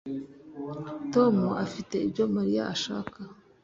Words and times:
Tom 1.13 1.35
afite 1.65 1.95
ibyo 2.05 2.23
Mariya 2.35 2.63
ashaka 2.73 3.19